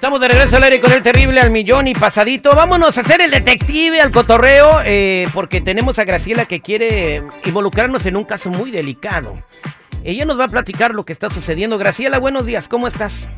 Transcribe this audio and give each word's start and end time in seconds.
Estamos 0.00 0.18
de 0.18 0.28
regreso 0.28 0.56
al 0.56 0.62
aire 0.62 0.80
con 0.80 0.92
el 0.92 1.02
terrible 1.02 1.42
al 1.42 1.50
millón 1.50 1.86
y 1.86 1.92
pasadito. 1.92 2.54
Vámonos 2.54 2.96
a 2.96 3.02
hacer 3.02 3.20
el 3.20 3.30
detective 3.30 4.00
al 4.00 4.10
cotorreo 4.10 4.80
eh, 4.82 5.26
porque 5.34 5.60
tenemos 5.60 5.98
a 5.98 6.04
Graciela 6.04 6.46
que 6.46 6.60
quiere 6.60 7.22
involucrarnos 7.44 8.06
en 8.06 8.16
un 8.16 8.24
caso 8.24 8.48
muy 8.48 8.70
delicado. 8.70 9.34
Ella 10.02 10.24
nos 10.24 10.40
va 10.40 10.44
a 10.44 10.48
platicar 10.48 10.94
lo 10.94 11.04
que 11.04 11.12
está 11.12 11.28
sucediendo. 11.28 11.76
Graciela, 11.76 12.18
buenos 12.18 12.46
días, 12.46 12.66
¿cómo 12.66 12.88
estás? 12.88 13.30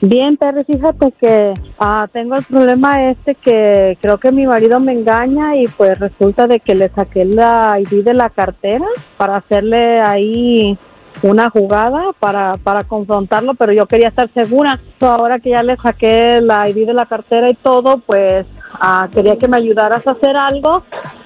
Bien, 0.00 0.38
Terry, 0.38 0.64
fíjate 0.64 1.12
que 1.20 1.52
ah, 1.78 2.08
tengo 2.10 2.36
el 2.36 2.44
problema 2.44 3.10
este 3.10 3.34
que 3.34 3.98
creo 4.00 4.16
que 4.16 4.32
mi 4.32 4.46
marido 4.46 4.80
me 4.80 4.92
engaña 4.92 5.54
y 5.54 5.68
pues 5.68 5.98
resulta 5.98 6.46
de 6.46 6.60
que 6.60 6.74
le 6.74 6.88
saqué 6.88 7.26
la 7.26 7.78
ID 7.78 8.04
de 8.04 8.14
la 8.14 8.30
cartera 8.30 8.86
para 9.18 9.36
hacerle 9.36 10.00
ahí 10.00 10.78
una 11.22 11.50
jugada 11.50 12.12
para, 12.18 12.56
para 12.58 12.84
confrontarlo, 12.84 13.54
pero 13.54 13.72
yo 13.72 13.86
quería 13.86 14.08
estar 14.08 14.30
segura. 14.34 14.80
So, 14.98 15.06
ahora 15.06 15.38
que 15.38 15.50
ya 15.50 15.62
le 15.62 15.76
saqué 15.76 16.40
la 16.40 16.68
ID 16.68 16.86
de 16.86 16.94
la 16.94 17.06
cartera 17.06 17.50
y 17.50 17.54
todo, 17.54 17.98
pues 17.98 18.46
ah, 18.80 19.08
quería 19.12 19.36
que 19.36 19.48
me 19.48 19.56
ayudaras 19.56 20.06
a 20.06 20.12
hacer 20.12 20.36
algo 20.36 20.82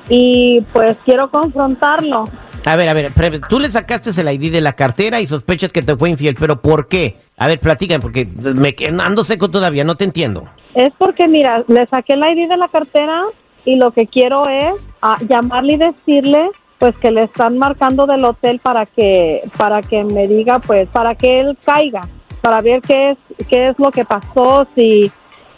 y 0.08 0.62
pues 0.72 0.96
quiero 1.04 1.30
confrontarlo. 1.30 2.28
A 2.64 2.76
ver, 2.76 2.88
a 2.88 2.92
ver, 2.92 3.12
tú 3.48 3.58
le 3.58 3.70
sacaste 3.70 4.10
el 4.20 4.32
ID 4.32 4.52
de 4.52 4.60
la 4.60 4.74
cartera 4.74 5.20
y 5.20 5.26
sospechas 5.26 5.72
que 5.72 5.82
te 5.82 5.96
fue 5.96 6.10
infiel, 6.10 6.36
pero 6.38 6.60
¿por 6.60 6.88
qué? 6.88 7.16
A 7.36 7.46
ver, 7.46 7.60
platícame, 7.60 8.00
porque 8.00 8.26
me 8.26 8.74
ando 9.02 9.24
seco 9.24 9.48
todavía, 9.48 9.84
no 9.84 9.96
te 9.96 10.04
entiendo. 10.04 10.48
Es 10.74 10.92
porque, 10.98 11.28
mira, 11.28 11.64
le 11.68 11.86
saqué 11.86 12.16
la 12.16 12.30
ID 12.32 12.48
de 12.48 12.56
la 12.56 12.68
cartera 12.68 13.22
y 13.64 13.76
lo 13.76 13.92
que 13.92 14.06
quiero 14.06 14.48
es 14.48 14.78
ah, 15.02 15.16
llamarle 15.28 15.74
y 15.74 15.76
decirle 15.76 16.50
pues 16.78 16.96
que 16.98 17.10
le 17.10 17.24
están 17.24 17.58
marcando 17.58 18.06
del 18.06 18.24
hotel 18.24 18.60
para 18.60 18.86
que 18.86 19.42
para 19.56 19.82
que 19.82 20.04
me 20.04 20.28
diga 20.28 20.60
pues 20.60 20.88
para 20.88 21.14
que 21.14 21.40
él 21.40 21.58
caiga 21.64 22.08
para 22.40 22.60
ver 22.60 22.80
qué 22.82 23.10
es 23.10 23.18
qué 23.48 23.68
es 23.68 23.78
lo 23.78 23.90
que 23.90 24.04
pasó 24.04 24.66
si 24.74 25.10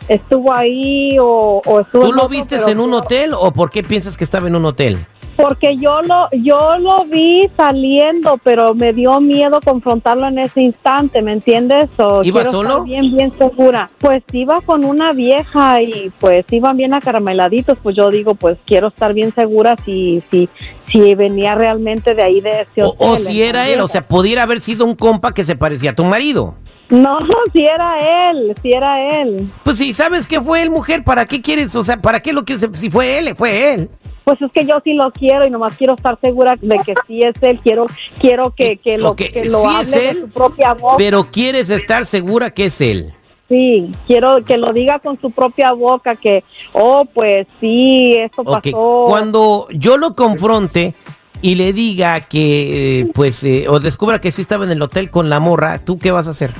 estuvo 0.08 0.52
ahí 0.52 1.18
o, 1.18 1.62
o 1.64 1.80
estuvo 1.80 2.02
¿Tú 2.02 2.12
lo 2.12 2.24
otro, 2.24 2.28
viste 2.28 2.56
en 2.56 2.80
un 2.80 2.94
hotel 2.94 3.34
o 3.34 3.52
por 3.52 3.70
qué 3.70 3.82
piensas 3.82 4.16
que 4.16 4.24
estaba 4.24 4.48
en 4.48 4.56
un 4.56 4.64
hotel? 4.64 4.98
Porque 5.40 5.76
yo 5.76 6.00
lo 6.02 6.28
yo 6.32 6.78
lo 6.78 7.04
vi 7.06 7.48
saliendo 7.56 8.38
pero 8.42 8.74
me 8.74 8.92
dio 8.92 9.20
miedo 9.20 9.60
confrontarlo 9.64 10.28
en 10.28 10.38
ese 10.38 10.60
instante 10.62 11.22
me 11.22 11.32
entiendes 11.32 11.88
o 11.98 12.22
¿Iba 12.22 12.40
quiero 12.42 12.50
solo? 12.50 12.68
estar 12.70 12.84
bien 12.84 13.16
bien 13.16 13.32
segura 13.38 13.90
pues 13.98 14.22
iba 14.32 14.60
con 14.62 14.84
una 14.84 15.12
vieja 15.12 15.80
y 15.82 16.10
pues 16.20 16.44
iban 16.50 16.76
bien 16.76 16.94
acarameladitos 16.94 17.78
pues 17.82 17.96
yo 17.96 18.10
digo 18.10 18.34
pues 18.34 18.58
quiero 18.66 18.88
estar 18.88 19.14
bien 19.14 19.32
segura 19.34 19.76
si 19.84 20.22
si 20.30 20.48
si 20.92 21.14
venía 21.14 21.54
realmente 21.54 22.14
de 22.14 22.22
ahí 22.22 22.40
de 22.40 22.62
ese 22.62 22.82
O, 22.82 22.88
hotel 22.90 23.08
o 23.08 23.16
si 23.16 23.42
era 23.42 23.68
él, 23.68 23.80
o 23.80 23.86
sea, 23.86 24.06
pudiera 24.08 24.42
haber 24.42 24.60
sido 24.60 24.84
un 24.84 24.96
compa 24.96 25.32
que 25.32 25.44
se 25.44 25.54
parecía 25.54 25.90
a 25.90 25.94
tu 25.94 26.02
marido. 26.04 26.54
no 26.88 27.18
si 27.52 27.62
era 27.62 28.30
él 28.32 28.54
si 28.60 28.72
era 28.72 29.20
él 29.22 29.48
Pues 29.62 29.78
si 29.78 29.92
sabes 29.92 30.26
que 30.26 30.40
fue 30.40 30.62
él, 30.62 30.70
mujer, 30.70 31.04
¿para 31.04 31.26
qué 31.26 31.40
quieres? 31.40 31.74
O 31.76 31.84
sea, 31.84 31.96
¿para 31.98 32.20
qué 32.20 32.32
lo 32.32 32.44
quieres? 32.44 32.68
Si 32.72 32.90
fue 32.90 33.18
él, 33.18 33.34
fue 33.36 33.74
él. 33.74 33.88
Pues 34.30 34.42
es 34.42 34.52
que 34.52 34.64
yo 34.64 34.76
sí 34.84 34.92
lo 34.94 35.10
quiero 35.10 35.44
y 35.46 35.50
nomás 35.50 35.76
quiero 35.76 35.94
estar 35.94 36.16
segura 36.20 36.54
de 36.60 36.78
que 36.86 36.94
sí 37.08 37.20
es 37.20 37.34
él 37.42 37.58
quiero 37.64 37.86
quiero 38.20 38.50
que, 38.54 38.76
que 38.76 38.96
lo 38.96 39.10
Ok, 39.10 39.22
que 39.32 39.44
lo 39.46 39.60
sí 39.62 39.66
es 39.66 39.88
hable 39.88 39.98
de 39.98 40.08
él, 40.10 40.20
su 40.20 40.28
propia 40.28 40.74
voz 40.74 40.94
Pero 40.98 41.24
quieres 41.32 41.68
estar 41.70 42.06
segura 42.06 42.50
que 42.50 42.66
es 42.66 42.80
él. 42.80 43.12
Sí, 43.48 43.90
quiero 44.06 44.44
que 44.44 44.56
lo 44.56 44.72
diga 44.72 45.00
con 45.00 45.20
su 45.20 45.32
propia 45.32 45.72
boca 45.72 46.14
que, 46.14 46.44
oh, 46.72 47.04
pues 47.12 47.48
sí, 47.60 48.12
eso 48.16 48.42
Ok, 48.42 48.62
pasó. 48.62 49.04
cuando 49.08 49.66
yo 49.72 49.96
lo 49.96 50.14
confronte 50.14 50.94
y 51.42 51.56
le 51.56 51.72
diga 51.72 52.20
que, 52.20 53.00
eh, 53.00 53.10
pues, 53.12 53.42
eh, 53.42 53.66
o 53.68 53.80
descubra 53.80 54.20
que 54.20 54.30
sí 54.30 54.42
estaba 54.42 54.64
en 54.64 54.70
el 54.70 54.80
hotel 54.82 55.10
con 55.10 55.28
la 55.28 55.40
morra, 55.40 55.80
¿tú 55.84 55.98
qué 55.98 56.12
vas 56.12 56.28
a 56.28 56.30
hacer? 56.30 56.52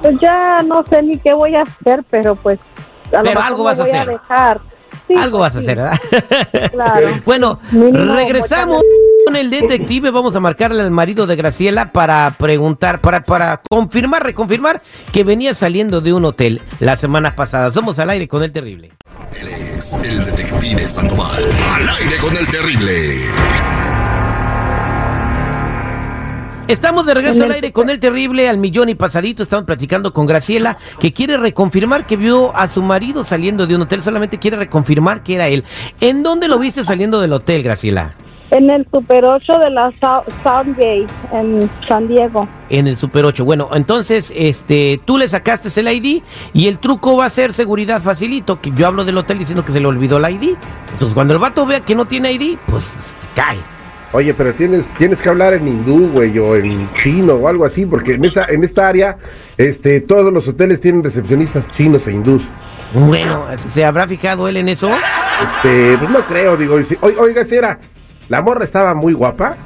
Pues 0.00 0.18
ya 0.20 0.62
no 0.64 0.84
sé 0.90 1.00
ni 1.04 1.16
qué 1.18 1.32
voy 1.32 1.54
a 1.54 1.62
hacer, 1.62 2.02
pero 2.10 2.34
pues 2.34 2.58
a 3.12 3.18
lo 3.18 3.22
Pero 3.22 3.34
mejor 3.38 3.44
algo 3.44 3.62
vas 3.62 3.78
a 3.78 3.82
voy 3.84 3.92
hacer. 3.92 4.08
dejar. 4.08 4.60
Sí, 5.12 5.18
Algo 5.18 5.38
pues 5.38 5.54
vas 5.54 5.56
a 5.56 5.58
hacer, 5.60 5.76
¿verdad? 5.76 6.70
Claro. 6.72 7.08
bueno, 7.24 7.60
Mínimo, 7.70 8.14
regresamos 8.14 8.82
con 9.26 9.36
el 9.36 9.50
detective. 9.50 10.10
Vamos 10.10 10.34
a 10.36 10.40
marcarle 10.40 10.82
al 10.82 10.90
marido 10.90 11.26
de 11.26 11.36
Graciela 11.36 11.92
para 11.92 12.34
preguntar, 12.38 13.00
para, 13.00 13.24
para 13.24 13.60
confirmar, 13.68 14.24
reconfirmar 14.24 14.82
que 15.12 15.24
venía 15.24 15.54
saliendo 15.54 16.00
de 16.00 16.12
un 16.12 16.24
hotel 16.24 16.62
la 16.80 16.96
semana 16.96 17.34
pasada. 17.34 17.70
Somos 17.70 17.98
al 17.98 18.10
aire 18.10 18.28
con 18.28 18.42
el 18.42 18.52
terrible. 18.52 18.92
Él 19.38 19.48
es 19.48 19.92
el 19.94 20.24
detective 20.24 20.86
Sandoval. 20.86 21.42
Al 21.74 21.88
aire 21.88 22.16
con 22.18 22.36
el 22.36 22.46
terrible. 22.46 23.81
Estamos 26.72 27.04
de 27.04 27.12
regreso 27.12 27.44
al 27.44 27.52
aire 27.52 27.70
con 27.70 27.90
el 27.90 28.00
terrible 28.00 28.48
al 28.48 28.56
millón 28.56 28.88
y 28.88 28.94
pasadito. 28.94 29.42
Estamos 29.42 29.66
platicando 29.66 30.12
con 30.14 30.24
Graciela, 30.24 30.78
que 30.98 31.12
quiere 31.12 31.36
reconfirmar 31.36 32.06
que 32.06 32.16
vio 32.16 32.56
a 32.56 32.66
su 32.66 32.80
marido 32.82 33.24
saliendo 33.24 33.66
de 33.66 33.76
un 33.76 33.82
hotel. 33.82 34.02
Solamente 34.02 34.38
quiere 34.38 34.56
reconfirmar 34.56 35.22
que 35.22 35.34
era 35.34 35.48
él. 35.48 35.64
¿En 36.00 36.22
dónde 36.22 36.48
lo 36.48 36.58
viste 36.58 36.82
saliendo 36.82 37.20
del 37.20 37.34
hotel, 37.34 37.62
Graciela? 37.62 38.14
En 38.50 38.70
el 38.70 38.86
Super 38.90 39.22
8 39.24 39.58
de 39.64 39.70
la 39.70 39.90
Sou- 40.00 40.24
Southgate 40.42 41.06
en 41.32 41.70
San 41.88 42.08
Diego. 42.08 42.48
En 42.70 42.86
el 42.86 42.96
Super 42.96 43.26
8. 43.26 43.44
Bueno, 43.44 43.68
entonces, 43.74 44.32
este, 44.34 44.98
tú 45.04 45.18
le 45.18 45.28
sacaste 45.28 45.68
el 45.78 45.88
ID 45.88 46.22
y 46.54 46.68
el 46.68 46.78
truco 46.78 47.16
va 47.18 47.26
a 47.26 47.30
ser 47.30 47.52
seguridad 47.52 48.00
facilito. 48.00 48.60
Que 48.62 48.70
yo 48.74 48.86
hablo 48.86 49.04
del 49.04 49.18
hotel 49.18 49.38
diciendo 49.38 49.62
que 49.64 49.72
se 49.72 49.80
le 49.80 49.86
olvidó 49.86 50.16
el 50.16 50.34
ID. 50.34 50.54
Entonces, 50.92 51.12
cuando 51.14 51.34
el 51.34 51.38
vato 51.38 51.66
vea 51.66 51.80
que 51.80 51.94
no 51.94 52.06
tiene 52.06 52.32
ID, 52.32 52.56
pues 52.66 52.94
cae. 53.34 53.58
Oye, 54.12 54.34
pero 54.34 54.52
tienes, 54.52 54.88
tienes 54.98 55.20
que 55.22 55.28
hablar 55.30 55.54
en 55.54 55.66
hindú, 55.66 56.08
güey, 56.12 56.38
o 56.38 56.54
en 56.54 56.92
chino 56.94 57.34
o 57.34 57.48
algo 57.48 57.64
así, 57.64 57.86
porque 57.86 58.14
en 58.14 58.24
esa, 58.26 58.44
en 58.44 58.62
esta 58.62 58.86
área, 58.86 59.16
este, 59.56 60.00
todos 60.02 60.30
los 60.32 60.46
hoteles 60.48 60.80
tienen 60.80 61.02
recepcionistas 61.02 61.66
chinos 61.70 62.06
e 62.06 62.12
hindús. 62.12 62.42
Bueno, 62.94 63.46
¿se 63.68 63.84
habrá 63.86 64.06
fijado 64.06 64.48
él 64.48 64.58
en 64.58 64.68
eso? 64.68 64.90
Este, 64.90 65.96
pues 65.96 66.10
no 66.10 66.20
creo, 66.26 66.58
digo, 66.58 66.82
si- 66.82 66.98
oi- 67.00 67.16
oiga, 67.18 67.42
si 67.46 67.54
era, 67.56 67.78
la 68.28 68.42
morra 68.42 68.64
estaba 68.64 68.94
muy 68.94 69.14
guapa. 69.14 69.56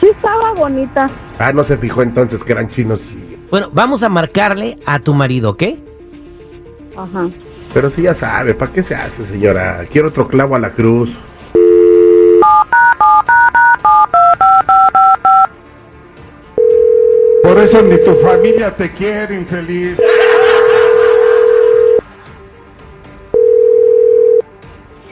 Sí 0.00 0.08
estaba 0.14 0.52
bonita. 0.52 1.08
Ah, 1.38 1.54
no 1.54 1.64
se 1.64 1.78
fijó 1.78 2.02
entonces 2.02 2.44
que 2.44 2.52
eran 2.52 2.68
chinos. 2.68 3.00
Bueno, 3.50 3.70
vamos 3.72 4.02
a 4.02 4.10
marcarle 4.10 4.76
a 4.84 4.98
tu 4.98 5.14
marido, 5.14 5.50
¿ok? 5.50 5.62
Ajá. 6.96 7.28
Pero 7.72 7.88
sí 7.90 8.02
ya 8.02 8.12
sabe, 8.14 8.52
¿para 8.52 8.72
qué 8.72 8.82
se 8.82 8.94
hace, 8.94 9.24
señora? 9.24 9.84
Quiero 9.90 10.08
otro 10.08 10.28
clavo 10.28 10.54
a 10.54 10.58
la 10.58 10.70
cruz. 10.70 11.10
Por 17.46 17.58
eso 17.60 17.80
ni 17.80 17.96
tu 17.98 18.16
familia 18.16 18.74
te 18.74 18.90
quiere, 18.92 19.36
infeliz. 19.36 19.96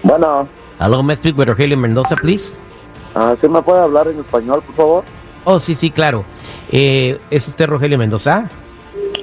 Bueno, 0.02 0.48
Hello, 0.80 1.00
may 1.04 1.14
I 1.14 1.16
speak 1.16 1.38
with 1.38 1.46
Rogelio 1.48 1.76
Mendoza, 1.76 2.16
please? 2.16 2.56
ah, 3.14 3.36
¿sí 3.40 3.48
me 3.48 3.62
puede 3.62 3.80
hablar 3.82 4.08
en 4.08 4.18
español, 4.18 4.62
por 4.66 4.74
favor? 4.74 5.04
Oh, 5.44 5.60
sí, 5.60 5.76
sí, 5.76 5.92
claro. 5.92 6.24
Eh, 6.72 7.18
¿Es 7.30 7.46
usted 7.46 7.68
Rogelio 7.68 7.98
Mendoza? 7.98 8.48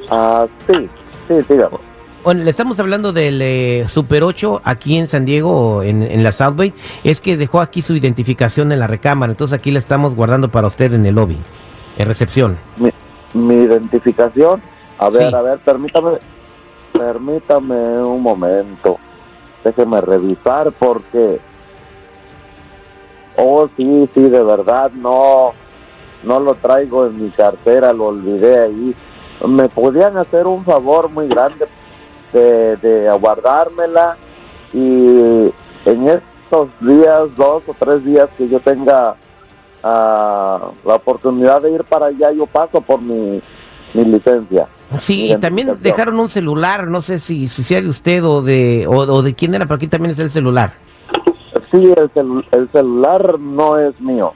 Ah, 0.10 0.46
sí, 0.68 0.90
sí, 1.28 1.34
dígame. 1.50 1.78
Bueno, 2.24 2.46
le 2.46 2.50
estamos 2.50 2.80
hablando 2.80 3.12
del 3.12 3.42
eh, 3.42 3.86
Super 3.90 4.24
8 4.24 4.62
aquí 4.64 4.98
en 4.98 5.08
San 5.08 5.26
Diego, 5.26 5.84
en, 5.84 6.02
en 6.02 6.24
la 6.24 6.32
South 6.32 6.56
Bay. 6.56 6.74
Es 7.04 7.20
que 7.20 7.36
dejó 7.36 7.60
aquí 7.60 7.82
su 7.82 7.94
identificación 7.94 8.72
en 8.72 8.80
la 8.80 8.88
recámara, 8.88 9.34
entonces 9.34 9.58
aquí 9.60 9.70
la 9.72 9.80
estamos 9.80 10.16
guardando 10.16 10.50
para 10.50 10.68
usted 10.68 10.94
en 10.94 11.06
el 11.06 11.16
lobby, 11.16 11.38
en 11.98 12.08
recepción. 12.08 12.58
Mi, 12.78 12.90
mi 13.34 13.56
identificación. 13.56 14.62
A 14.98 15.10
ver, 15.10 15.30
Sí. 15.30 15.36
a 15.36 15.42
ver, 15.42 15.60
permítame, 15.60 16.12
permítame 16.94 18.02
un 18.04 18.22
momento. 18.22 18.98
Déjeme 19.64 20.02
revisar 20.02 20.72
porque... 20.72 21.40
Oh, 23.38 23.68
sí, 23.78 24.10
sí, 24.14 24.22
de 24.30 24.44
verdad, 24.44 24.92
no, 24.92 25.54
no 26.24 26.40
lo 26.40 26.54
traigo 26.56 27.06
en 27.08 27.24
mi 27.24 27.30
cartera, 27.32 27.94
lo 27.94 28.08
olvidé 28.08 28.60
ahí. 28.60 28.96
¿Me 29.48 29.70
podían 29.70 30.18
hacer 30.18 30.46
un 30.46 30.64
favor 30.64 31.10
muy 31.10 31.28
grande 31.28 31.68
de, 32.34 32.76
de 32.78 33.10
guardármela 33.20 34.18
y 34.74 35.52
en 35.86 36.08
estos 36.08 36.70
días, 36.82 37.36
dos 37.36 37.64
o 37.68 37.76
tres 37.80 38.04
días 38.06 38.30
que 38.38 38.48
yo 38.48 38.60
tenga 38.60 39.16
ah, 39.84 40.72
la 40.86 40.96
oportunidad 40.96 41.62
de 41.62 41.72
ir 41.72 41.84
para 41.84 42.08
allá, 42.08 42.32
yo 42.32 42.46
paso 42.48 42.82
por 42.82 43.02
mi, 43.02 43.42
mi 43.94 44.06
licencia. 44.06 44.68
Sí, 44.98 45.32
y 45.32 45.38
también 45.38 45.78
dejaron 45.80 46.20
un 46.20 46.28
celular, 46.30 46.88
no 46.88 47.02
sé 47.02 47.20
si, 47.20 47.48
si 47.48 47.64
sea 47.64 47.82
de 47.82 47.88
usted 47.88 48.24
o 48.26 48.42
de, 48.42 48.86
o, 48.88 48.92
o 48.98 49.22
de 49.22 49.34
quién 49.34 49.54
era, 49.56 49.66
pero 49.66 49.76
aquí 49.76 49.88
también 49.88 50.12
es 50.12 50.20
el 50.20 50.30
celular. 50.30 50.74
Sí, 51.72 51.94
el, 51.96 52.12
celu- 52.14 52.46
el 52.52 52.70
celular 52.72 53.40
no 53.40 53.78
es 53.80 53.98
mío. 54.02 54.34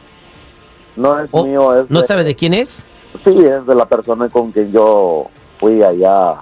No 0.96 1.20
es 1.20 1.28
Oh, 1.32 1.44
mío, 1.46 1.78
es 1.82 1.90
¿No 1.90 2.02
de- 2.02 2.08
sabe 2.08 2.24
de 2.24 2.36
quién 2.36 2.54
es? 2.54 2.86
Sí, 3.26 3.36
es 3.38 3.66
de 3.66 3.76
la 3.76 3.86
persona 3.86 4.30
con 4.30 4.54
quien 4.54 4.72
yo 4.72 5.26
fui 5.60 5.84
allá. 5.84 6.36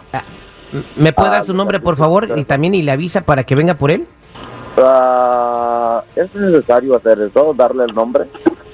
M- 0.71 0.83
¿Me 0.95 1.11
puede 1.13 1.29
Ah, 1.29 1.33
dar 1.33 1.45
su 1.45 1.53
nombre, 1.55 1.79
por 1.79 1.95
favor? 1.97 2.27
Y 2.35 2.43
también 2.43 2.75
y 2.75 2.83
le 2.83 2.91
avisa 2.91 3.21
para 3.21 3.43
que 3.43 3.55
venga 3.55 3.73
por 3.75 3.89
él. 3.89 4.05
Ah, 4.77 6.03
¿Es 6.15 6.33
necesario 6.35 6.95
hacer 6.95 7.19
eso, 7.21 7.53
darle 7.55 7.85
el 7.85 7.95
nombre? 7.95 8.27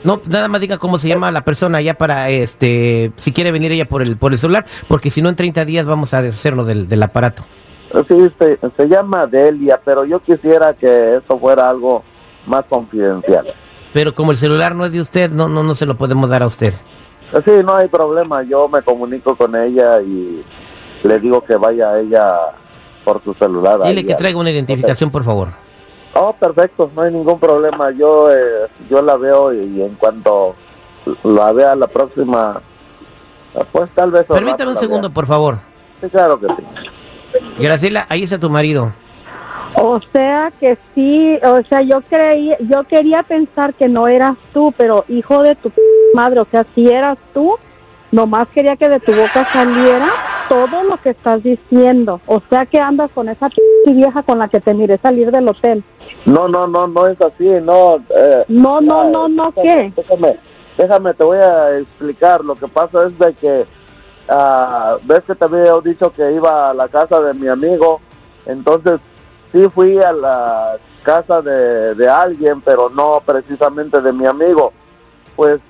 No, 0.04 0.22
nada 0.25 0.48
más 0.48 0.62
diga 0.62 0.78
cómo 0.78 0.98
se 0.98 1.07
llama 1.10 1.31
la 1.31 1.42
persona 1.42 1.81
ya 1.81 1.94
para, 1.96 2.30
este, 2.30 3.12
si 3.18 3.34
quiere 3.34 3.51
venir 3.51 3.72
ella 3.72 3.86
por 3.86 4.01
el, 4.01 4.18
por 4.18 4.31
el 4.31 4.38
celular, 4.38 4.66
porque 4.88 5.10
si 5.10 5.22
no 5.22 5.30
en 5.30 5.36
30 5.36 5.66
días 5.66 5.86
vamos 5.86 6.13
a 6.13 6.22
deshacernos 6.22 6.66
del, 6.68 6.88
del 6.88 7.04
aparato. 7.04 7.44
Sí, 8.07 8.31
se, 8.38 8.60
se 8.78 8.88
llama 8.88 9.25
Delia, 9.25 9.80
pero 9.84 10.06
yo 10.06 10.19
quisiera 10.19 10.74
que 10.74 11.18
eso 11.18 11.38
fuera 11.40 11.69
algo 11.69 12.04
más 12.46 12.63
confidencial. 12.66 13.48
Pero 13.94 14.13
como 14.13 14.31
el 14.31 14.38
celular 14.38 14.75
no 14.75 14.86
es 14.86 14.92
de 14.92 15.01
usted, 15.01 15.31
no, 15.31 15.50
no, 15.50 15.63
no 15.63 15.74
se 15.75 15.86
lo 15.86 15.98
podemos 15.98 16.30
dar 16.30 16.44
a 16.44 16.48
usted. 16.48 16.74
Sí, 17.46 17.51
no 17.63 17.75
hay 17.75 17.88
problema. 17.88 18.44
Yo 18.44 18.68
me 18.68 18.81
comunico 18.81 19.36
con 19.36 19.56
ella 19.56 20.01
y 20.01 20.44
le 21.04 21.19
digo 21.19 21.44
que 21.44 21.56
vaya 21.56 21.90
a 21.90 22.00
ella 22.00 22.36
por 23.04 23.24
su 23.24 23.34
celular. 23.34 23.81
Dile 23.84 24.06
que 24.06 24.16
traiga 24.16 24.40
una 24.40 24.51
identificación, 24.51 25.10
por 25.10 25.24
favor. 25.24 25.50
Oh, 26.21 26.33
perfecto, 26.33 26.92
no 26.94 27.04
hay 27.04 27.13
ningún 27.13 27.39
problema. 27.39 27.92
Yo 27.92 28.30
eh, 28.30 28.68
yo 28.89 29.01
la 29.01 29.16
veo 29.16 29.54
y, 29.54 29.81
en 29.81 29.95
cuanto 29.95 30.54
la 31.24 31.54
vea 31.54 31.75
la 31.75 31.88
próxima, 31.88 32.62
pues 33.71 33.89
tal 33.92 34.12
vez... 34.12 34.25
Permítame 34.25 34.71
un 34.71 34.77
segundo, 34.77 35.07
vea. 35.07 35.13
por 35.13 35.25
favor. 35.27 35.60
Sí, 36.01 36.10
claro 36.10 36.38
que 36.38 36.48
sí. 36.48 36.63
Graciela, 37.60 38.06
ahí 38.10 38.24
está 38.24 38.38
tu 38.38 38.50
marido. 38.50 38.92
O 39.75 40.01
sea 40.12 40.51
que 40.60 40.77
sí, 40.94 41.38
o 41.42 41.62
sea, 41.69 41.81
yo 41.83 42.01
creí, 42.01 42.54
yo 42.68 42.83
quería 42.83 43.24
pensar 43.24 43.74
que 43.75 43.88
no 43.88 44.10
eras 44.10 44.36
tú, 44.51 44.74
pero 44.75 45.06
hijo 45.07 45.42
de 45.42 45.56
tu 45.56 45.72
madre, 46.13 46.42
o 46.42 46.48
sea, 46.51 46.65
si 46.75 46.89
eras 46.89 47.18
tú, 47.33 47.56
nomás 48.12 48.50
quería 48.50 48.75
que 48.75 48.89
de 48.89 49.00
tu 49.00 49.13
boca 49.13 49.45
saliera 49.54 50.07
todo 50.50 50.84
lo 50.84 50.98
que 50.98 51.12
estás 51.12 51.42
diciendo. 51.44 52.19
O 52.25 52.42
sea 52.50 52.66
que 52.66 52.80
andas 52.80 53.12
con 53.12 53.30
esa 53.30 53.48
vieja 53.86 54.24
con 54.24 54.40
la 54.40 54.48
que 54.50 54.60
te 54.60 54.74
miré 54.74 54.98
salir 54.98 55.31
del 55.31 55.48
hotel. 55.48 55.84
No, 56.25 56.48
no, 56.48 56.68
no, 56.68 56.88
no 56.88 57.07
es 57.07 57.19
así, 57.22 57.48
no. 57.62 57.98
eh, 58.10 58.44
No, 58.50 58.81
no, 58.81 59.10
no, 59.10 59.28
no, 59.30 59.54
déjame, 59.56 59.94
¿qué? 59.96 60.01
Déjame, 60.01 60.40
déjame, 60.78 61.13
te 61.13 61.24
voy 61.24 61.38
a 61.38 61.78
explicar. 61.78 62.44
Lo 62.44 62.56
que 62.56 62.68
pasa 62.68 63.06
es 63.06 63.18
de 63.19 63.34
que, 63.36 63.66
ah, 64.28 64.98
ves 65.04 65.22
que 65.25 65.36
te 65.36 65.46
había 65.46 65.72
dicho 65.84 66.12
que 66.12 66.31
iba 66.31 66.72
a 66.72 66.74
la 66.74 66.88
casa 66.90 67.22
de 67.22 67.34
mi 67.36 67.48
amigo, 67.48 68.01
entonces 68.46 69.00
sí 69.51 69.62
fui 69.74 69.98
a 70.00 70.12
la 70.12 70.78
casa 71.04 71.42
de, 71.42 71.96
de 71.96 72.10
alguien, 72.10 72.62
pero 72.62 72.90
no 72.90 73.22
precisamente 73.25 74.01
de 74.01 74.12
mi 74.12 74.25
amigo. 74.25 74.74
Pues 75.36 75.62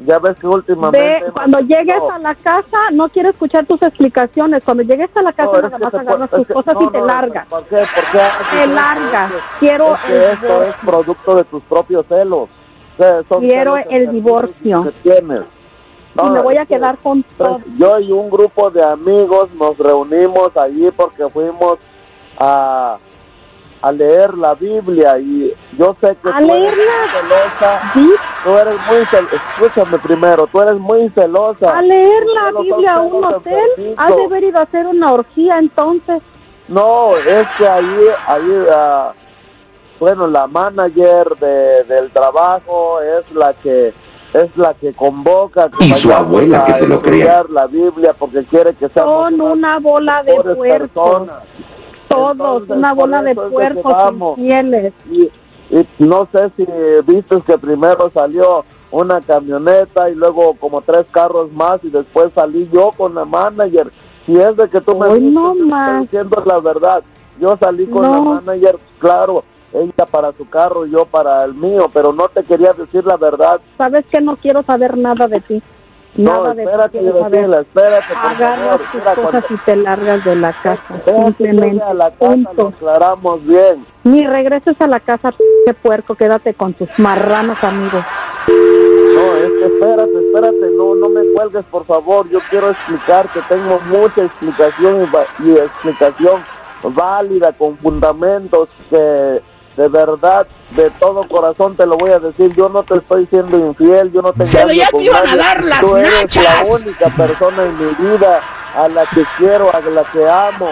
ya 0.00 0.18
ves 0.18 0.38
que 0.38 0.46
últimamente... 0.46 0.98
Ve, 1.24 1.32
cuando 1.32 1.58
llegues 1.60 2.00
a 2.12 2.18
la 2.20 2.34
casa, 2.36 2.78
no 2.92 3.08
quiero 3.08 3.30
escuchar 3.30 3.66
tus 3.66 3.82
explicaciones. 3.82 4.62
Cuando 4.64 4.82
llegues 4.84 5.10
a 5.16 5.22
la 5.22 5.32
casa, 5.32 5.50
No, 5.52 5.62
nada 5.62 5.78
más 5.78 5.94
agarras 5.94 6.30
tus 6.30 6.46
cosas 6.48 6.74
no, 6.74 6.82
y 6.82 6.88
te 6.90 6.98
no, 6.98 7.06
largas. 7.06 7.46
¿Por 7.48 7.64
qué? 7.64 7.76
¿Por 7.76 8.04
qué 8.12 8.20
Te 8.56 8.66
largas. 8.68 9.32
Quiero 9.60 9.94
es 9.94 10.00
que 10.00 10.12
el 10.16 10.22
esto 10.22 10.46
es 10.46 10.58
divorcio. 10.60 10.90
producto 10.90 11.34
de 11.34 11.44
tus 11.44 11.62
propios 11.64 12.06
celos. 12.06 12.48
O 12.98 13.02
sea, 13.02 13.22
son 13.28 13.40
Quiero 13.40 13.74
celos 13.76 13.86
el 13.90 14.10
divorcio. 14.12 14.82
que 14.84 14.90
tienes. 15.02 15.42
y 15.42 16.16
No, 16.16 16.30
me 16.30 16.40
voy 16.42 16.56
a 16.56 16.62
es 16.62 16.68
que, 16.68 16.74
quedar 16.74 16.98
con 16.98 17.22
pues, 17.22 17.36
todo. 17.36 17.60
yo 17.76 17.98
y 18.00 18.12
un 18.12 18.30
grupo 18.30 18.70
de 18.70 18.82
amigos 18.84 19.50
nos 19.54 19.76
reunimos 19.78 20.56
allí 20.56 20.90
porque 20.92 21.28
fuimos 21.28 21.78
a, 22.38 22.98
a 23.82 23.92
leer 23.92 24.36
la 24.36 24.54
Biblia 24.54 25.18
y 25.18 25.54
yo 25.76 25.96
sé 26.00 26.16
que 26.22 26.30
¿A 26.30 26.38
tú 26.38 26.44
eres 26.44 26.76
leerla? 26.76 26.84
muy 27.02 27.08
celosa. 27.20 27.80
Sí, 27.94 28.10
Tú 28.44 28.50
eres 28.56 28.74
muy 28.88 29.06
celosa. 29.06 29.36
Escúchame 29.36 29.98
primero, 29.98 30.46
tú 30.46 30.60
eres 30.60 30.78
muy 30.78 31.08
celosa. 31.10 31.70
a 31.78 31.82
leer 31.82 32.22
la 32.26 32.60
Biblia 32.60 32.94
a 32.94 33.00
un 33.00 33.24
hotel. 33.24 33.94
Has 33.96 34.16
de 34.16 34.24
haber 34.24 34.44
ido 34.44 34.58
a 34.58 34.62
hacer 34.62 34.86
una 34.86 35.12
orgía 35.12 35.58
entonces. 35.58 36.22
No, 36.68 37.16
es 37.16 37.46
que 37.56 37.66
ahí, 37.66 37.98
ahí, 38.26 38.54
ah, 38.70 39.12
bueno, 39.98 40.26
la 40.26 40.46
manager 40.46 41.28
de, 41.40 41.84
del 41.84 42.10
trabajo 42.10 43.00
es 43.00 43.30
la 43.34 43.54
que 43.54 43.92
es 44.34 44.54
la 44.58 44.74
que 44.74 44.92
convoca 44.92 45.70
que 45.70 45.86
Y 45.86 45.94
su 45.94 46.12
abuela, 46.12 46.60
a 46.62 46.66
que 46.66 46.74
se 46.74 46.86
lo 46.86 47.00
crea. 47.00 47.44
la 47.48 47.66
Biblia 47.66 48.12
porque 48.18 48.44
quiere 48.44 48.74
que 48.74 48.88
seamos 48.90 49.22
Son 49.22 49.40
unas 49.40 49.56
una 49.56 49.78
bola 49.78 50.22
de 50.22 50.34
personas. 50.36 51.36
Todos, 52.08 52.62
Entonces, 52.62 52.76
una 52.76 52.94
bola 52.94 53.22
de 53.22 53.34
puercos 53.34 53.94
infieles. 54.36 54.92
Y, 55.10 55.30
y 55.70 55.86
no 55.98 56.28
sé 56.32 56.50
si 56.56 56.66
viste 57.06 57.40
que 57.42 57.58
primero 57.58 58.10
salió 58.14 58.64
una 58.90 59.20
camioneta 59.20 60.08
y 60.08 60.14
luego 60.14 60.54
como 60.54 60.80
tres 60.80 61.06
carros 61.10 61.52
más 61.52 61.78
y 61.82 61.90
después 61.90 62.30
salí 62.34 62.68
yo 62.72 62.90
con 62.96 63.14
la 63.14 63.24
manager. 63.24 63.92
Si 64.24 64.32
es 64.32 64.56
de 64.56 64.68
que 64.68 64.80
tú 64.80 64.96
me 64.96 65.08
Hoy 65.08 65.20
no 65.20 65.54
más. 65.54 66.02
diciendo 66.02 66.42
la 66.44 66.60
verdad. 66.60 67.02
Yo 67.40 67.56
salí 67.60 67.86
con 67.86 68.02
la 68.02 68.20
manager, 68.20 68.78
claro, 68.98 69.44
ella 69.72 70.06
para 70.10 70.32
su 70.32 70.48
carro 70.48 70.86
y 70.86 70.90
yo 70.90 71.04
para 71.04 71.44
el 71.44 71.54
mío, 71.54 71.88
pero 71.92 72.12
no 72.12 72.26
te 72.28 72.42
quería 72.42 72.72
decir 72.72 73.04
la 73.04 73.16
verdad. 73.16 73.60
Sabes 73.76 74.04
que 74.10 74.20
no 74.20 74.36
quiero 74.36 74.62
saber 74.64 74.96
nada 74.96 75.28
de 75.28 75.40
ti. 75.40 75.62
No, 76.16 76.32
Nada 76.32 76.48
de 76.54 76.54
ti 76.54 76.68
espérate, 76.68 76.98
saber. 76.98 77.14
Graciela, 77.14 77.60
espérate, 77.60 78.12
Agarras 78.14 78.78
tus 78.78 78.94
Mira, 78.94 79.14
cosas 79.14 79.30
cuando- 79.30 79.46
y 79.50 79.56
te 79.64 79.76
largas 79.76 80.24
de 80.24 80.36
la 80.36 80.52
casa. 80.52 80.82
espérate, 80.96 81.22
Simplemente. 81.26 81.82
a 81.84 81.94
la 81.94 82.10
casa, 82.10 82.16
lo 82.24 82.28
Punto. 82.34 82.68
aclaramos 82.68 83.46
bien. 83.46 83.86
Ni 84.04 84.26
regreses 84.26 84.80
a 84.80 84.86
la 84.88 85.00
casa, 85.00 85.32
puerco. 85.82 86.14
Quédate 86.16 86.54
con 86.54 86.72
tus 86.74 86.88
marranos 86.98 87.62
amigos. 87.62 88.04
No, 88.48 89.36
es 89.36 89.50
que 89.60 89.66
espérate, 89.66 90.18
espérate, 90.26 90.70
no, 90.76 90.94
no 90.94 91.08
me 91.10 91.22
cuelgues, 91.34 91.64
por 91.66 91.84
favor. 91.84 92.28
Yo 92.30 92.38
quiero 92.50 92.70
explicarte, 92.70 93.40
tengo 93.48 93.78
mucha 93.88 94.24
explicación 94.24 95.02
y, 95.02 95.14
va- 95.14 95.26
y 95.44 95.50
explicación 95.58 96.42
válida, 96.82 97.52
con 97.52 97.76
fundamentos 97.78 98.68
que 98.88 99.42
de 99.78 99.88
verdad, 99.88 100.44
de 100.70 100.90
todo 100.98 101.26
corazón 101.28 101.76
te 101.76 101.86
lo 101.86 101.96
voy 101.96 102.10
a 102.10 102.18
decir. 102.18 102.52
Yo 102.56 102.68
no 102.68 102.82
te 102.82 102.94
estoy 102.94 103.26
siendo 103.26 103.56
infiel, 103.56 104.10
yo 104.12 104.20
no 104.22 104.32
te 104.32 104.44
Se 104.44 104.64
veía 104.66 104.88
que 104.88 105.04
iban 105.04 105.22
a 105.22 105.36
nadie. 105.36 105.38
dar 105.38 105.64
las 105.64 105.80
Tú 105.80 105.96
eres 105.96 106.12
nachas. 106.12 106.44
la 106.44 106.64
única 106.64 107.08
persona 107.16 107.62
en 107.62 107.78
mi 107.78 108.08
vida 108.08 108.40
a 108.76 108.88
la 108.88 109.06
que 109.06 109.24
quiero, 109.38 109.70
a 109.72 109.80
la 109.80 110.02
que 110.04 110.28
amo. 110.28 110.70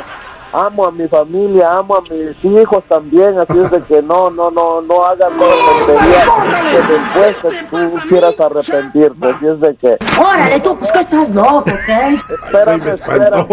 Amo 0.52 0.87
a 0.87 0.90
mi 0.93 1.06
familia, 1.08 1.69
amo 1.70 1.96
a 1.96 2.00
mis 2.02 2.43
hijos 2.44 2.82
también, 2.88 3.38
así 3.38 3.58
es 3.58 3.70
de 3.70 3.82
que 3.82 4.00
no, 4.00 4.31
no, 4.31 4.50
no, 4.50 4.81
no 4.81 5.04
hagas 5.04 5.28
toda 5.37 5.55
tontería 5.67 6.24
que 6.70 6.79
después 6.93 7.36
que 7.43 7.65
tú 7.65 8.08
quieras 8.08 8.41
arrepentirte, 8.41 9.29
así 9.29 9.46
es 9.46 9.60
de 9.60 9.76
que 9.76 9.98
Órale, 10.19 10.60
tú, 10.60 10.76
pues 10.79 10.93
que 10.93 11.00
estás 11.00 11.29
loco, 11.31 11.65
¿qué? 11.84 12.19
espérame, 12.44 12.88
espérame, 12.88 13.46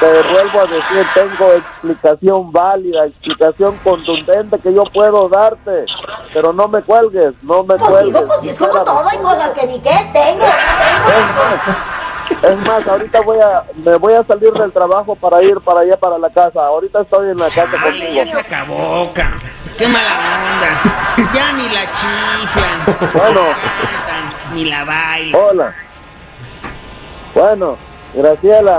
te 0.00 0.22
vuelvo 0.32 0.60
a 0.60 0.66
decir, 0.66 1.06
tengo 1.14 1.52
explicación 1.52 2.50
válida, 2.52 3.06
explicación 3.06 3.76
contundente 3.84 4.58
que 4.58 4.72
yo 4.74 4.82
puedo 4.92 5.28
darte, 5.28 5.84
pero 6.34 6.52
no 6.52 6.66
me 6.66 6.82
cuelgues, 6.82 7.34
no 7.42 7.62
me 7.62 7.76
Pues 7.76 7.82
cuelgues. 7.90 8.14
digo, 8.14 8.26
pues 8.26 8.40
si 8.40 8.48
es 8.50 8.58
como 8.58 8.82
todo, 8.82 9.08
hay 9.08 9.18
cosas 9.18 9.50
que 9.52 9.66
ni 9.66 9.78
qué 9.80 10.10
tengo. 10.12 10.44
Más, 10.44 11.99
es 12.42 12.58
más, 12.66 12.86
ahorita 12.86 13.20
voy 13.20 13.38
a, 13.38 13.64
me 13.74 13.96
voy 13.96 14.14
a 14.14 14.24
salir 14.24 14.52
del 14.52 14.72
trabajo 14.72 15.14
para 15.14 15.42
ir 15.44 15.60
para 15.60 15.80
allá, 15.80 15.96
para 15.96 16.18
la 16.18 16.30
casa. 16.30 16.64
Ahorita 16.66 17.02
estoy 17.02 17.30
en 17.30 17.38
la 17.38 17.48
casa 17.48 17.70
contigo. 17.82 18.12
ya 18.12 18.26
se 18.26 18.38
acabó, 18.38 19.10
ca. 19.12 19.38
Qué 19.76 19.88
mala 19.88 20.10
onda. 20.10 21.32
Ya 21.34 21.52
ni 21.52 21.68
la 21.68 21.86
chiflan. 21.86 23.10
Bueno. 23.12 23.40
Ni 24.54 24.64
la 24.64 24.84
bailan. 24.84 25.40
Hola. 25.40 25.74
Bueno, 27.34 27.78
Graciela. 28.14 28.78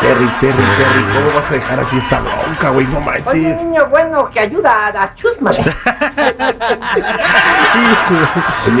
Terry, 0.00 0.26
Terry, 0.40 0.52
Terry, 0.78 1.02
¿cómo 1.12 1.34
vas 1.40 1.50
a 1.50 1.54
dejar 1.54 1.80
así 1.80 1.96
esta 1.98 2.20
bronca, 2.20 2.70
güey? 2.70 2.86
No 2.86 2.98
Oye, 2.98 3.04
manches. 3.04 3.62
niño 3.64 3.86
bueno 3.90 4.30
que 4.30 4.38
ayuda 4.40 4.86
a, 4.94 5.02
a 5.02 5.14
Chusma. 5.14 5.50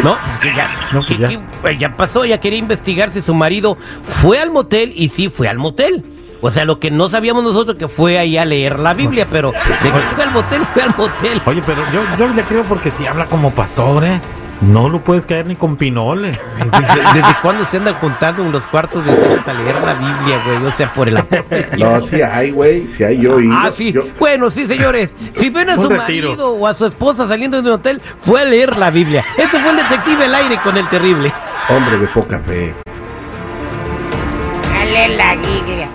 No, 0.04 0.12
es 0.30 0.38
que 0.40 0.54
ya, 0.54 0.70
No, 0.92 1.00
pues 1.00 1.06
que- 1.06 1.18
ya. 1.18 1.28
que, 1.28 1.40
pues, 1.60 1.78
ya 1.78 1.92
pasó, 1.96 2.24
ya 2.24 2.38
quería 2.38 2.58
investigar 2.58 3.10
si 3.10 3.20
su 3.22 3.34
marido 3.34 3.76
fue 4.02 4.38
al 4.40 4.50
motel 4.50 4.92
y 4.94 5.08
sí 5.08 5.28
fue 5.28 5.48
al 5.48 5.58
motel. 5.58 6.04
O 6.40 6.50
sea, 6.50 6.64
lo 6.64 6.78
que 6.78 6.90
no 6.92 7.08
sabíamos 7.08 7.42
nosotros 7.42 7.76
que 7.76 7.88
fue 7.88 8.16
ahí 8.16 8.38
a 8.38 8.44
leer 8.44 8.78
la 8.78 8.94
Biblia, 8.94 9.26
pero 9.30 9.50
de 9.50 9.90
que 9.90 9.98
fue 10.14 10.22
al 10.24 10.30
motel, 10.30 10.62
fue 10.72 10.82
al 10.82 10.94
motel. 10.96 11.42
Oye, 11.46 11.62
pero 11.66 11.82
yo, 11.92 12.00
yo 12.16 12.28
le 12.28 12.42
creo 12.44 12.62
porque 12.62 12.92
si 12.92 13.06
habla 13.08 13.26
como 13.26 13.50
pastor, 13.50 14.04
¿eh? 14.04 14.20
No 14.60 14.88
lo 14.88 15.00
puedes 15.02 15.24
caer 15.24 15.46
ni 15.46 15.54
con 15.54 15.76
pinole. 15.76 16.32
¿Desde, 17.14 17.34
cuándo 17.42 17.64
se 17.66 17.76
andan 17.76 17.94
juntando 17.94 18.42
en 18.42 18.50
los 18.50 18.66
cuartos 18.66 19.04
de 19.04 19.12
hoteles 19.12 19.46
a 19.46 19.52
leer 19.54 19.76
la 19.82 19.94
Biblia, 19.94 20.42
güey? 20.44 20.56
O 20.66 20.72
sea, 20.72 20.92
por 20.92 21.08
el 21.08 21.16
amor 21.16 21.44
de 21.48 21.62
Dios. 21.76 21.78
No, 22.02 22.06
sí 22.06 22.20
hay, 22.22 22.50
güey, 22.50 22.86
sí 22.88 23.04
hay 23.04 23.18
yo. 23.20 23.38
y 23.40 23.48
Ah, 23.52 23.70
sí. 23.74 23.92
yo- 23.92 24.06
Bueno, 24.18 24.50
sí, 24.50 24.66
señores. 24.66 25.14
Si 25.32 25.48
ven 25.50 25.70
a 25.70 25.76
su 25.76 25.88
retiro. 25.88 26.30
marido 26.30 26.50
o 26.54 26.66
a 26.66 26.74
su 26.74 26.86
esposa 26.86 27.28
saliendo 27.28 27.62
de 27.62 27.68
un 27.68 27.74
hotel, 27.76 28.00
fue 28.18 28.40
a 28.42 28.44
leer 28.44 28.76
la 28.78 28.90
Biblia. 28.90 29.24
Este 29.36 29.60
fue 29.60 29.70
el 29.70 29.76
detective 29.76 30.24
al 30.24 30.34
aire 30.34 30.56
con 30.56 30.76
el 30.76 30.88
terrible. 30.88 31.32
hombre 31.68 31.96
de 31.98 32.06
poca 32.08 32.38
fe. 32.40 32.74
Dale 34.74 35.16
la 35.16 35.34
Biblia. 35.36 35.88